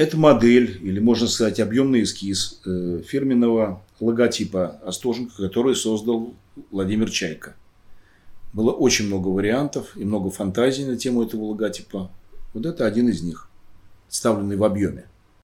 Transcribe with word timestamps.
Это 0.00 0.16
модель, 0.16 0.78
или 0.80 0.98
можно 0.98 1.26
сказать, 1.26 1.60
объемный 1.60 2.04
эскиз 2.04 2.62
э, 2.64 3.02
фирменного 3.06 3.82
логотипа 4.00 4.80
Остоженко, 4.82 5.36
который 5.36 5.76
создал 5.76 6.32
Владимир 6.70 7.10
Чайка. 7.10 7.54
Было 8.54 8.70
очень 8.70 9.08
много 9.08 9.28
вариантов 9.28 9.94
и 9.98 10.04
много 10.06 10.30
фантазий 10.30 10.86
на 10.86 10.96
тему 10.96 11.22
этого 11.22 11.42
логотипа. 11.42 12.10
Вот 12.54 12.64
это 12.64 12.86
один 12.86 13.10
из 13.10 13.20
них, 13.20 13.50
представленный 14.06 14.56
в 14.56 14.64
объеме. 14.64 15.04